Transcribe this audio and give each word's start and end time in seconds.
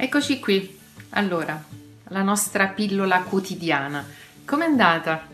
Eccoci 0.00 0.38
qui. 0.38 0.78
Allora, 1.10 1.60
la 2.10 2.22
nostra 2.22 2.68
pillola 2.68 3.22
quotidiana. 3.22 4.06
Com'è 4.44 4.64
andata? 4.64 5.26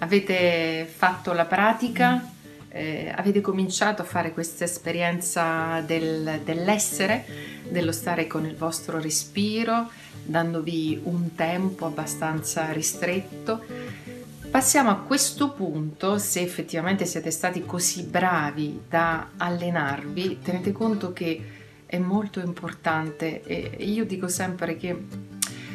Avete 0.00 0.86
fatto 0.86 1.32
la 1.32 1.46
pratica? 1.46 2.22
Eh, 2.68 3.10
avete 3.16 3.40
cominciato 3.40 4.02
a 4.02 4.04
fare 4.04 4.32
questa 4.32 4.64
esperienza 4.64 5.80
del, 5.86 6.42
dell'essere, 6.44 7.24
dello 7.70 7.90
stare 7.90 8.26
con 8.26 8.44
il 8.44 8.54
vostro 8.54 9.00
respiro, 9.00 9.90
dandovi 10.22 11.00
un 11.04 11.34
tempo 11.34 11.86
abbastanza 11.86 12.70
ristretto. 12.70 13.64
Passiamo 14.50 14.90
a 14.90 14.96
questo 14.96 15.52
punto, 15.52 16.18
se 16.18 16.42
effettivamente 16.42 17.06
siete 17.06 17.30
stati 17.30 17.64
così 17.64 18.02
bravi 18.02 18.82
da 18.90 19.30
allenarvi, 19.38 20.40
tenete 20.42 20.70
conto 20.70 21.14
che 21.14 21.60
è 21.92 21.98
molto 21.98 22.40
importante 22.40 23.42
e 23.42 23.84
io 23.84 24.06
dico 24.06 24.26
sempre 24.26 24.78
che 24.78 24.96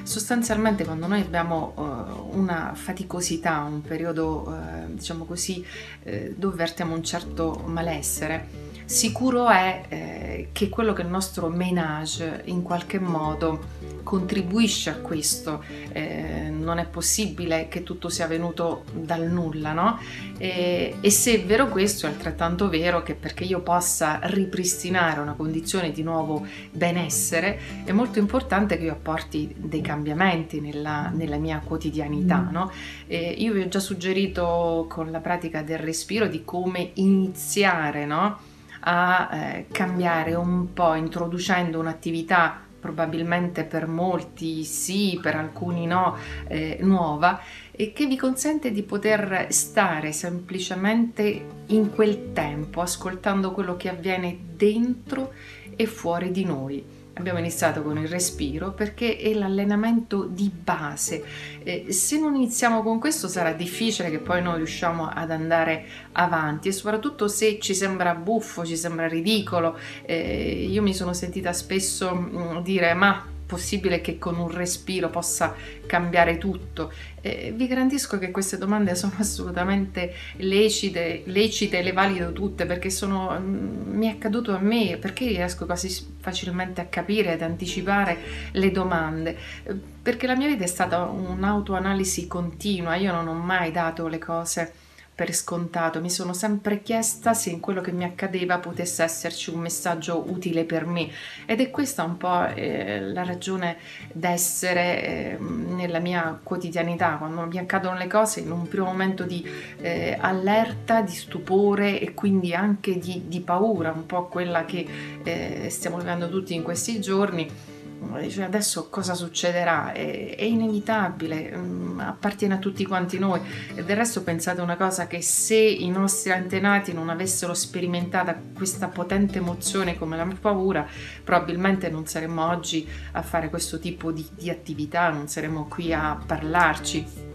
sostanzialmente 0.01 0.83
quando 0.83 1.05
noi 1.05 1.21
abbiamo 1.21 1.73
uh, 1.75 2.35
una 2.35 2.73
faticosità, 2.73 3.59
un 3.59 3.81
periodo 3.81 4.47
uh, 4.47 4.91
diciamo 4.95 5.25
così 5.25 5.63
uh, 6.05 6.33
dove 6.35 6.53
avvertiamo 6.55 6.95
un 6.95 7.03
certo 7.03 7.61
malessere, 7.67 8.47
sicuro 8.87 9.49
è 9.49 9.83
eh, 9.89 10.49
che 10.53 10.69
quello 10.69 10.93
che 10.93 11.01
il 11.01 11.09
nostro 11.09 11.49
menage 11.49 12.43
in 12.45 12.63
qualche 12.63 12.99
modo 12.99 13.75
contribuisce 14.07 14.89
a 14.89 14.95
questo. 14.95 15.61
Eh, 15.91 16.49
non 16.49 16.77
è 16.77 16.85
possibile 16.85 17.67
che 17.67 17.83
tutto 17.83 18.07
sia 18.07 18.25
venuto 18.25 18.85
dal 18.93 19.29
nulla, 19.29 19.73
no? 19.73 19.99
E, 20.37 20.95
e, 21.01 21.09
se 21.09 21.33
è 21.33 21.45
vero 21.45 21.67
questo, 21.67 22.05
è 22.05 22.09
altrettanto 22.09 22.69
vero 22.69 23.03
che 23.03 23.15
perché 23.15 23.43
io 23.43 23.59
possa 23.59 24.19
ripristinare 24.23 25.19
una 25.19 25.33
condizione 25.33 25.91
di 25.91 26.03
nuovo 26.03 26.45
benessere, 26.71 27.59
è 27.83 27.91
molto 27.91 28.19
importante 28.19 28.77
che 28.77 28.85
io 28.85 28.93
apporti 28.93 29.53
dei 29.57 29.81
cambiamenti 29.81 30.61
nella, 30.61 31.11
nella 31.13 31.37
mia 31.37 31.61
quotidianità, 31.63 32.37
mm. 32.37 32.51
no? 32.51 32.71
E 33.07 33.35
io 33.37 33.51
vi 33.51 33.61
ho 33.61 33.67
già 33.67 33.79
suggerito 33.79 34.85
con 34.87 35.11
la 35.11 35.19
pratica 35.19 35.61
del 35.61 35.79
respiro 35.79 36.27
di 36.27 36.45
come 36.45 36.91
iniziare, 36.93 38.05
no? 38.05 38.55
A 38.81 39.29
eh, 39.31 39.65
cambiare 39.71 40.33
un 40.33 40.73
po' 40.73 40.95
introducendo 40.95 41.79
un'attività 41.79 42.61
probabilmente 42.79 43.63
per 43.63 43.87
molti 43.87 44.63
sì, 44.63 45.19
per 45.21 45.35
alcuni 45.35 45.85
no, 45.85 46.15
eh, 46.47 46.77
nuova 46.81 47.41
e 47.71 47.91
che 47.91 48.05
vi 48.05 48.15
consente 48.15 48.71
di 48.71 48.83
poter 48.83 49.47
stare 49.49 50.11
semplicemente 50.11 51.45
in 51.67 51.91
quel 51.93 52.31
tempo, 52.33 52.81
ascoltando 52.81 53.51
quello 53.51 53.75
che 53.75 53.89
avviene 53.89 54.37
dentro 54.55 55.33
e 55.75 55.85
fuori 55.85 56.31
di 56.31 56.45
noi 56.45 56.96
abbiamo 57.17 57.39
iniziato 57.39 57.81
con 57.81 57.97
il 57.97 58.07
respiro 58.07 58.71
perché 58.71 59.17
è 59.17 59.33
l'allenamento 59.33 60.25
di 60.25 60.49
base. 60.51 61.23
Eh, 61.63 61.91
se 61.91 62.19
non 62.19 62.35
iniziamo 62.35 62.83
con 62.83 62.99
questo 62.99 63.27
sarà 63.27 63.53
difficile 63.53 64.09
che 64.09 64.19
poi 64.19 64.41
noi 64.41 64.57
riusciamo 64.57 65.09
ad 65.09 65.31
andare 65.31 65.85
avanti 66.13 66.69
e 66.69 66.71
soprattutto 66.71 67.27
se 67.27 67.59
ci 67.59 67.73
sembra 67.73 68.15
buffo, 68.15 68.65
ci 68.65 68.77
sembra 68.77 69.07
ridicolo. 69.07 69.77
Eh, 70.03 70.67
io 70.69 70.81
mi 70.81 70.93
sono 70.93 71.13
sentita 71.13 71.53
spesso 71.53 72.13
mh, 72.13 72.37
mm, 72.37 72.57
dire 72.63 72.93
ma 72.93 73.35
possibile 73.47 74.01
che 74.01 74.19
con 74.19 74.37
un 74.37 74.51
respiro 74.51 75.09
possa 75.09 75.55
cambiare 75.87 76.37
tutto? 76.37 76.91
Eh, 77.21 77.51
vi 77.55 77.65
garantisco 77.65 78.19
che 78.19 78.29
queste 78.29 78.57
domande 78.59 78.93
sono 78.93 79.13
assolutamente 79.17 80.13
lecite, 80.35 81.23
lecite, 81.25 81.81
le 81.81 81.93
valido 81.93 82.31
tutte 82.33 82.65
perché 82.67 82.91
sono, 82.91 83.35
mm, 83.39 83.97
mi 83.97 84.07
è 84.07 84.11
accaduto 84.11 84.53
a 84.53 84.59
me, 84.59 84.97
perché 84.97 85.25
riesco 85.27 85.65
quasi 85.65 86.15
facilmente 86.19 86.81
a 86.81 86.85
capire 86.85 87.33
ed 87.33 87.41
anticipare 87.41 88.17
le 88.51 88.69
domande, 88.69 89.37
eh, 89.63 89.73
perché 89.73 90.27
la 90.27 90.35
mia 90.35 90.47
vita 90.47 90.63
è 90.63 90.67
stata 90.67 91.03
un'autoanalisi 91.05 92.27
continua, 92.27 92.95
io 92.95 93.11
non 93.11 93.27
ho 93.27 93.33
mai 93.33 93.71
dato 93.71 94.07
le 94.07 94.19
cose 94.19 94.85
per 95.17 95.33
scontato, 95.33 95.99
mi 95.99 96.11
sono 96.11 96.31
sempre 96.31 96.83
chiesta 96.83 97.33
se 97.33 97.49
in 97.49 97.59
quello 97.59 97.81
che 97.81 97.91
mi 97.91 98.03
accadeva 98.03 98.59
potesse 98.59 99.01
esserci 99.01 99.49
un 99.49 99.61
messaggio 99.61 100.23
utile 100.27 100.63
per 100.63 100.85
me. 100.85 101.09
Ed 101.47 101.59
è 101.59 101.71
questa 101.71 102.03
un 102.03 102.17
po' 102.17 102.45
eh, 102.45 103.01
la 103.01 103.23
ragione 103.23 103.77
d'essere 104.13 105.03
eh, 105.03 105.37
nella 105.39 105.97
mia 105.97 106.39
quotidianità, 106.43 107.15
quando 107.17 107.47
mi 107.47 107.57
accadono 107.57 107.97
le 107.97 108.05
cose 108.05 108.41
in 108.41 108.51
un 108.51 108.67
primo 108.67 108.85
momento 108.85 109.23
di 109.23 109.43
eh, 109.81 110.15
allerta, 110.21 111.01
di 111.01 111.13
stupore 111.13 111.99
e 111.99 112.13
quindi 112.13 112.53
anche 112.53 112.99
di, 112.99 113.23
di 113.25 113.39
paura, 113.41 113.89
un 113.89 114.05
po' 114.05 114.27
quella 114.27 114.65
che 114.65 114.85
eh, 115.23 115.67
stiamo 115.71 115.97
vivendo 115.97 116.29
tutti 116.29 116.53
in 116.53 116.61
questi 116.61 117.01
giorni 117.01 117.75
dice 118.19 118.43
adesso 118.43 118.89
cosa 118.89 119.13
succederà? 119.13 119.91
È, 119.91 120.35
è 120.35 120.43
inevitabile, 120.43 121.51
um, 121.55 121.99
appartiene 121.99 122.55
a 122.55 122.57
tutti 122.57 122.85
quanti 122.85 123.19
noi. 123.19 123.41
E 123.75 123.83
del 123.83 123.95
resto 123.95 124.23
pensate 124.23 124.61
una 124.61 124.77
cosa 124.77 125.07
che 125.07 125.21
se 125.21 125.55
i 125.55 125.89
nostri 125.89 126.31
antenati 126.31 126.93
non 126.93 127.09
avessero 127.09 127.53
sperimentata 127.53 128.39
questa 128.53 128.87
potente 128.87 129.39
emozione 129.39 129.97
come 129.97 130.17
la 130.17 130.25
paura, 130.39 130.85
probabilmente 131.23 131.89
non 131.89 132.05
saremmo 132.05 132.47
oggi 132.47 132.87
a 133.13 133.21
fare 133.21 133.49
questo 133.49 133.79
tipo 133.79 134.11
di, 134.11 134.27
di 134.31 134.49
attività, 134.49 135.09
non 135.09 135.27
saremmo 135.27 135.65
qui 135.67 135.93
a 135.93 136.19
parlarci. 136.23 137.25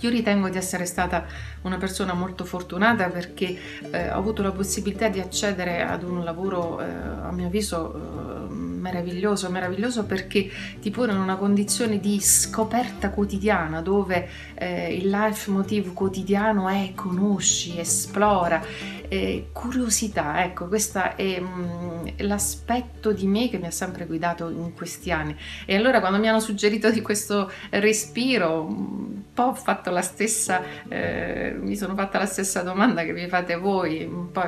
Io 0.00 0.08
ritengo 0.08 0.48
di 0.48 0.56
essere 0.56 0.86
stata 0.86 1.26
una 1.62 1.76
persona 1.76 2.14
molto 2.14 2.46
fortunata 2.46 3.08
perché 3.08 3.56
eh, 3.90 4.10
ho 4.10 4.16
avuto 4.16 4.42
la 4.42 4.50
possibilità 4.50 5.08
di 5.08 5.20
accedere 5.20 5.82
ad 5.82 6.02
un 6.02 6.24
lavoro, 6.24 6.80
eh, 6.80 6.86
a 6.86 7.30
mio 7.32 7.46
avviso, 7.46 7.94
eh, 7.94 8.29
meraviglioso, 8.80 9.50
meraviglioso 9.50 10.04
perché 10.04 10.50
ti 10.80 10.90
pone 10.90 11.12
in 11.12 11.18
una 11.18 11.36
condizione 11.36 12.00
di 12.00 12.20
scoperta 12.20 13.10
quotidiana 13.10 13.80
dove 13.80 14.28
eh, 14.54 14.94
il 14.94 15.08
life 15.08 15.50
motive 15.50 15.92
quotidiano 15.92 16.68
è 16.68 16.92
conosci, 16.94 17.78
esplora, 17.78 18.62
eh, 19.08 19.48
curiosità, 19.52 20.44
ecco 20.44 20.68
questo 20.68 21.16
è 21.16 21.40
mm, 21.40 22.06
l'aspetto 22.18 23.12
di 23.12 23.26
me 23.26 23.48
che 23.50 23.58
mi 23.58 23.66
ha 23.66 23.70
sempre 23.72 24.06
guidato 24.06 24.48
in 24.48 24.72
questi 24.72 25.10
anni. 25.10 25.36
E 25.66 25.74
allora 25.74 25.98
quando 25.98 26.18
mi 26.18 26.28
hanno 26.28 26.38
suggerito 26.38 26.90
di 26.90 27.02
questo 27.02 27.50
respiro 27.70 28.62
un 28.62 29.22
po' 29.34 29.42
ho 29.42 29.54
fatto 29.54 29.90
la 29.90 30.02
stessa, 30.02 30.62
eh, 30.88 31.56
mi 31.60 31.76
sono 31.76 31.94
fatta 31.96 32.18
la 32.18 32.26
stessa 32.26 32.62
domanda 32.62 33.02
che 33.02 33.12
vi 33.12 33.26
fate 33.26 33.56
voi, 33.56 34.04
un 34.04 34.30
po' 34.30 34.42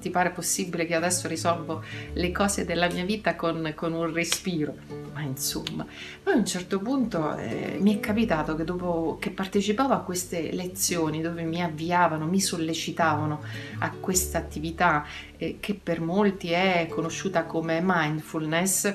ti 0.00 0.08
pare 0.08 0.30
possibile 0.30 0.86
che 0.86 0.94
adesso 0.94 1.28
risolvo 1.28 1.82
le 2.14 2.32
cose 2.32 2.64
della 2.64 2.88
mia 2.88 3.04
vita 3.04 3.36
con, 3.36 3.72
con 3.76 3.92
un 3.92 4.12
respiro? 4.12 4.74
Ma 5.12 5.20
insomma, 5.20 5.86
poi 6.22 6.34
a 6.34 6.36
un 6.36 6.44
certo 6.44 6.80
punto 6.80 7.36
eh, 7.36 7.76
mi 7.80 7.96
è 7.96 8.00
capitato 8.00 8.56
che 8.56 8.64
dopo 8.64 9.18
che 9.20 9.30
partecipavo 9.30 9.94
a 9.94 10.00
queste 10.00 10.50
lezioni 10.52 11.22
dove 11.22 11.44
mi 11.44 11.62
avviavano, 11.62 12.26
mi 12.26 12.40
sollecitavano 12.40 13.42
a 13.78 13.90
questa 13.92 14.38
attività 14.38 15.06
eh, 15.36 15.58
che 15.60 15.74
per 15.74 16.00
molti 16.00 16.50
è 16.50 16.88
conosciuta 16.90 17.44
come 17.44 17.80
mindfulness, 17.80 18.94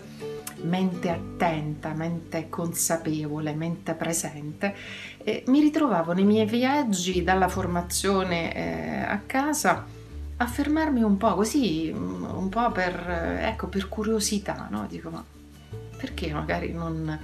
mente 0.63 1.09
attenta, 1.09 1.93
mente 1.93 2.49
consapevole, 2.49 3.53
mente 3.53 3.93
presente, 3.93 4.75
eh, 5.23 5.43
mi 5.47 5.61
ritrovavo 5.61 6.11
nei 6.11 6.25
miei 6.25 6.45
viaggi 6.45 7.23
dalla 7.23 7.47
formazione 7.47 8.53
eh, 8.53 9.01
a 9.03 9.21
casa 9.25 9.99
a 10.41 10.47
fermarmi 10.47 11.01
un 11.01 11.17
po' 11.17 11.35
così, 11.35 11.91
mm, 11.93 12.23
un 12.23 12.49
po' 12.49 12.71
per, 12.71 12.93
eh, 13.09 13.47
ecco, 13.47 13.67
per 13.67 13.87
curiosità, 13.87 14.67
no? 14.69 14.85
Dico, 14.87 15.09
ma 15.09 15.23
perché 15.97 16.33
magari 16.33 16.73
non 16.73 17.19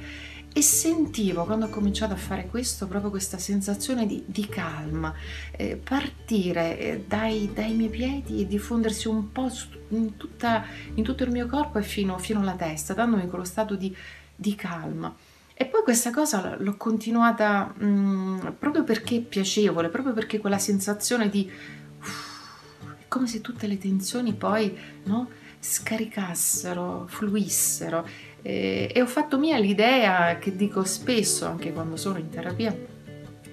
e 0.57 0.61
sentivo 0.63 1.45
quando 1.45 1.65
ho 1.65 1.69
cominciato 1.69 2.13
a 2.13 2.17
fare 2.17 2.47
questo 2.47 2.87
proprio 2.87 3.11
questa 3.11 3.37
sensazione 3.37 4.07
di, 4.07 4.23
di 4.25 4.47
calma, 4.47 5.13
eh, 5.51 5.75
partire 5.75 6.79
eh, 6.79 7.03
dai, 7.05 7.51
dai, 7.53 7.73
miei 7.73 7.89
piedi 7.89 8.41
e 8.41 8.47
diffondersi 8.47 9.07
un 9.07 9.31
po' 9.31 9.51
in, 9.89 10.17
tutta, 10.17 10.65
in, 10.95 11.03
tutto 11.03 11.23
il 11.23 11.29
mio 11.29 11.45
corpo 11.45 11.77
e 11.77 11.83
fino, 11.83 12.17
fino 12.17 12.39
alla 12.39 12.55
testa, 12.55 12.95
dandomi 12.95 13.27
quello 13.27 13.43
stato 13.43 13.75
di, 13.75 13.95
di 14.35 14.55
calma. 14.55 15.15
E 15.53 15.65
poi 15.65 15.83
questa 15.83 16.09
cosa 16.09 16.55
l'ho 16.57 16.75
continuata 16.75 17.71
mh, 17.77 17.85
mm, 17.85 18.39
proprio 18.57 18.83
perché 18.83 19.17
è 19.17 19.21
piacevole, 19.21 19.89
proprio 19.89 20.13
perché 20.13 20.39
quella 20.39 20.57
sensazione 20.57 21.29
di... 21.29 21.51
Come 23.17 23.29
se 23.29 23.41
tutte 23.41 23.65
le 23.65 23.79
tensioni 23.79 24.33
poi 24.33 24.77
no, 25.05 25.27
scaricassero, 25.59 27.07
fluissero 27.07 28.07
e, 28.43 28.91
e 28.93 29.01
ho 29.01 29.07
fatto 29.07 29.39
mia 29.39 29.57
l'idea 29.57 30.37
che 30.37 30.55
dico 30.55 30.83
spesso 30.83 31.47
anche 31.47 31.73
quando 31.73 31.97
sono 31.97 32.19
in 32.19 32.29
terapia. 32.29 32.77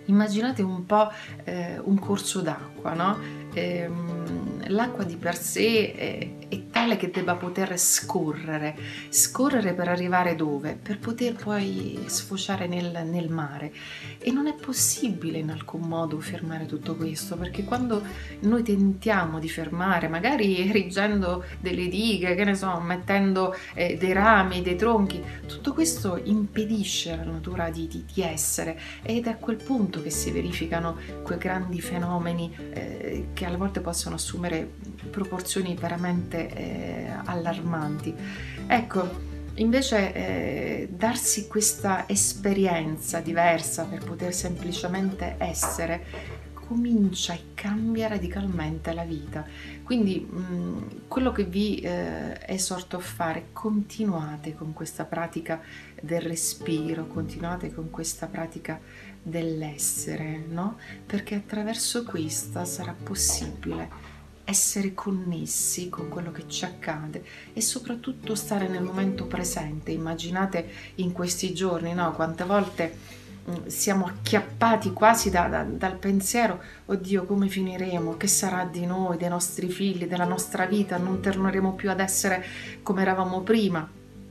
Immaginate 0.05 0.61
un 0.61 0.85
po' 0.85 1.11
eh, 1.45 1.81
un 1.83 1.99
corso 1.99 2.43
d'acqua, 2.43 2.93
no? 2.93 3.19
Ehm, 3.55 4.69
l'acqua 4.69 5.03
di 5.03 5.17
per 5.17 5.35
sé 5.35 5.95
è, 5.95 6.47
è 6.47 6.64
tale 6.75 6.97
che 6.97 7.09
debba 7.09 7.37
poter 7.37 7.79
scorrere, 7.79 8.77
scorrere 9.09 9.75
per 9.75 9.87
arrivare 9.87 10.35
dove? 10.35 10.77
Per 10.81 10.99
poter 10.99 11.35
poi 11.35 12.03
sfociare 12.07 12.67
nel, 12.67 13.07
nel 13.07 13.31
mare. 13.31 13.73
E 14.19 14.33
non 14.33 14.49
è 14.49 14.55
possibile 14.55 15.39
in 15.39 15.51
alcun 15.51 15.83
modo 15.83 16.19
fermare 16.19 16.67
tutto 16.67 16.97
questo, 16.97 17.37
perché 17.37 17.63
quando 17.63 18.03
noi 18.41 18.65
tentiamo 18.65 19.39
di 19.39 19.49
fermare, 19.49 20.09
magari 20.09 20.69
erigendo 20.69 21.45
delle 21.61 21.87
dighe, 21.87 22.35
che 22.35 22.43
ne 22.43 22.57
so, 22.57 22.81
mettendo 22.81 23.55
eh, 23.75 23.97
dei 23.97 24.13
rami, 24.13 24.61
dei 24.61 24.75
tronchi, 24.75 25.23
tutto 25.47 25.73
questo 25.73 26.21
impedisce 26.25 27.13
alla 27.13 27.31
natura 27.31 27.71
di, 27.71 27.87
di, 27.87 28.05
di 28.13 28.21
essere 28.21 28.77
ed 29.03 29.29
è 29.29 29.31
a 29.31 29.37
quel 29.37 29.63
punto 29.63 30.03
che 30.03 30.11
si 30.11 30.33
verificano 30.33 30.97
quei 31.23 31.39
grandi 31.39 31.81
fenomeni 31.81 32.53
eh, 32.73 33.29
che 33.33 33.45
alle 33.45 33.57
volte 33.57 33.81
possono 33.81 34.17
assumere 34.17 34.69
proporzioni 35.11 35.77
veramente 35.77 36.63
eh, 36.65 37.13
allarmanti. 37.25 38.15
Ecco, 38.67 39.33
invece 39.57 40.13
eh, 40.13 40.89
darsi 40.91 41.47
questa 41.47 42.09
esperienza 42.09 43.21
diversa 43.21 43.85
per 43.85 44.03
poter 44.05 44.33
semplicemente 44.35 45.37
essere 45.39 46.43
comincia 46.67 47.35
e 47.35 47.53
cambia 47.55 48.09
radicalmente 48.09 48.93
la 48.95 49.05
vita. 49.05 49.45
Quindi 49.83 50.21
mh, 50.21 51.09
quello 51.09 51.31
che 51.31 51.45
vi 51.45 51.81
eh, 51.81 52.41
esorto 52.47 52.97
a 52.97 53.01
fare, 53.01 53.49
continuate 53.53 54.55
con 54.55 54.73
questa 54.73 55.05
pratica 55.05 55.61
del 56.01 56.23
respiro, 56.23 57.07
continuate 57.07 57.73
con 57.73 57.91
questa 57.91 58.27
pratica 58.27 58.81
dell'essere, 59.23 60.43
no? 60.49 60.79
Perché 61.05 61.35
attraverso 61.35 62.03
questa 62.05 62.65
sarà 62.65 62.95
possibile 62.95 64.14
essere 64.45 64.93
connessi 64.95 65.89
con 65.89 66.09
quello 66.09 66.31
che 66.31 66.47
ci 66.47 66.65
accade 66.65 67.25
e 67.53 67.61
soprattutto 67.61 68.35
stare 68.35 68.69
nel 68.69 68.83
momento 68.83 69.27
presente. 69.27 69.91
Immaginate 69.91 70.69
in 70.97 71.13
questi 71.13 71.55
giorni, 71.55 71.95
no? 71.95 72.13
Quante 72.13 72.45
volte 72.45 72.97
mm, 73.49 73.67
siamo 73.67 74.07
acchiappati 74.07 74.93
quasi 74.93 75.31
da, 75.31 75.49
da, 75.49 75.63
dal 75.65 75.97
pensiero, 75.97 76.61
oddio 76.87 77.25
come 77.25 77.49
finiremo, 77.49 78.17
che 78.17 78.27
sarà 78.27 78.65
di 78.65 78.85
noi, 78.85 79.17
dei 79.17 79.31
nostri 79.31 79.69
figli, 79.69 80.07
della 80.07 80.27
nostra 80.27 80.67
vita, 80.67 80.99
non 80.99 81.21
torneremo 81.21 81.73
più 81.73 81.91
ad 81.91 82.01
essere 82.01 82.45
come 82.83 83.03
eravamo 83.03 83.41
prima. 83.41 83.89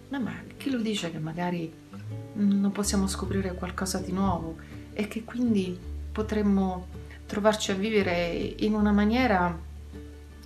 Ma, 0.09 0.19
ma 0.19 0.33
chi 0.57 0.69
lo 0.69 0.79
dice 0.79 1.11
che 1.11 1.17
magari 1.17 1.73
non 2.33 2.71
possiamo 2.71 3.07
scoprire 3.07 3.53
qualcosa 3.55 3.97
di 3.97 4.11
nuovo 4.11 4.57
e 4.93 5.07
che 5.07 5.23
quindi 5.23 5.77
potremmo 6.11 6.87
trovarci 7.25 7.71
a 7.71 7.75
vivere 7.75 8.55
in 8.59 8.75
una 8.75 8.91
maniera 8.91 9.71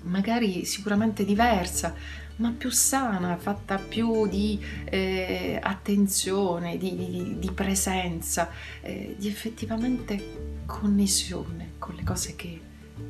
magari 0.04 0.66
sicuramente 0.66 1.26
diversa, 1.26 1.94
ma 2.38 2.54
più 2.56 2.70
sana, 2.70 3.38
fatta 3.38 3.78
più 3.78 4.28
di 4.28 4.64
eh, 4.86 5.60
attenzione, 5.62 6.78
di, 6.78 6.96
di, 6.96 7.36
di 7.40 7.52
presenza, 7.52 8.50
eh, 8.82 9.16
di 9.18 9.28
effettivamente 9.28 10.64
connessione 10.66 11.72
con 11.80 11.96
le 11.96 12.04
cose 12.04 12.36
che, 12.36 12.62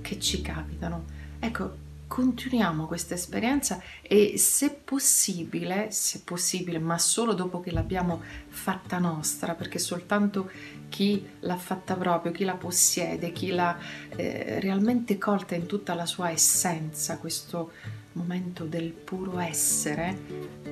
che 0.01 0.19
ci 0.19 0.42
capitano. 0.42 1.06
Ecco, 1.39 1.86
continuiamo 2.07 2.88
questa 2.88 3.13
esperienza 3.13 3.81
e 4.01 4.38
se 4.38 4.71
possibile, 4.71 5.92
se 5.92 6.21
possibile, 6.24 6.80
ma 6.80 6.98
solo 6.98 7.33
dopo 7.33 7.59
che 7.59 7.71
l'abbiamo 7.71 8.21
fatta 8.48 8.98
nostra, 8.98 9.54
perché 9.54 9.77
soltanto 9.77 10.50
chi 10.89 11.25
l'ha 11.42 11.57
fatta 11.57 11.95
proprio, 11.95 12.31
chi 12.31 12.45
la 12.45 12.56
possiede, 12.56 13.31
chi 13.31 13.50
l'ha 13.50 13.77
eh, 14.15 14.59
realmente 14.59 15.18
colta 15.18 15.56
in 15.56 15.65
tutta 15.65 15.94
la 15.94 16.06
sua 16.06 16.31
essenza, 16.31 17.18
questo 17.18 17.71
momento 18.18 18.66
del 18.66 18.92
puro 18.92 19.40
essere, 19.40 20.18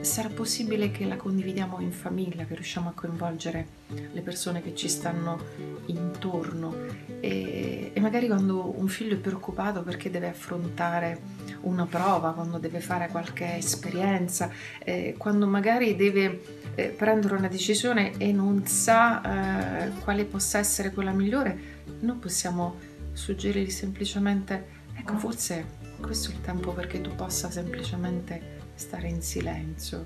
sarà 0.01 0.29
possibile 0.29 0.91
che 0.91 1.05
la 1.05 1.15
condividiamo 1.15 1.79
in 1.79 1.91
famiglia, 1.91 2.45
che 2.45 2.55
riusciamo 2.55 2.89
a 2.89 2.91
coinvolgere 2.93 3.67
le 4.11 4.21
persone 4.21 4.61
che 4.61 4.75
ci 4.75 4.89
stanno 4.89 5.39
intorno. 5.85 6.75
E, 7.21 7.91
e 7.93 7.99
magari 7.99 8.27
quando 8.27 8.77
un 8.77 8.87
figlio 8.87 9.13
è 9.13 9.17
preoccupato 9.17 9.83
perché 9.83 10.09
deve 10.09 10.29
affrontare 10.29 11.19
una 11.61 11.85
prova, 11.85 12.33
quando 12.33 12.57
deve 12.57 12.79
fare 12.79 13.07
qualche 13.09 13.57
esperienza, 13.57 14.49
eh, 14.79 15.15
quando 15.17 15.47
magari 15.47 15.95
deve 15.95 16.41
eh, 16.75 16.87
prendere 16.89 17.35
una 17.35 17.47
decisione 17.47 18.17
e 18.17 18.31
non 18.31 18.65
sa 18.65 19.85
eh, 19.85 19.89
quale 20.03 20.25
possa 20.25 20.57
essere 20.57 20.91
quella 20.91 21.11
migliore, 21.11 21.83
noi 22.01 22.17
possiamo 22.17 22.75
suggerirgli 23.13 23.69
semplicemente, 23.69 24.67
ecco 24.93 25.17
forse 25.17 25.84
questo 26.05 26.29
è 26.29 26.33
il 26.33 26.41
tempo 26.41 26.71
perché 26.71 27.01
tu 27.01 27.15
possa 27.15 27.49
semplicemente 27.49 28.59
stare 28.75 29.07
in 29.07 29.23
silenzio, 29.23 30.05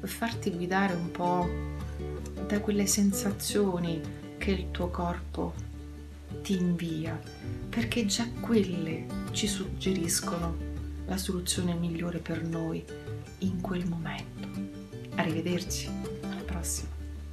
farti 0.00 0.50
guidare 0.50 0.94
un 0.94 1.10
po' 1.12 1.48
da 2.46 2.60
quelle 2.60 2.86
sensazioni 2.86 4.00
che 4.38 4.50
il 4.50 4.70
tuo 4.72 4.88
corpo 4.88 5.54
ti 6.42 6.56
invia, 6.56 7.18
perché 7.68 8.06
già 8.06 8.28
quelle 8.40 9.06
ci 9.30 9.46
suggeriscono 9.46 10.56
la 11.06 11.16
soluzione 11.16 11.74
migliore 11.74 12.18
per 12.18 12.42
noi 12.42 12.84
in 13.38 13.60
quel 13.60 13.86
momento. 13.86 14.48
Arrivederci, 15.14 15.88
alla 16.22 16.42
prossima. 16.42 16.95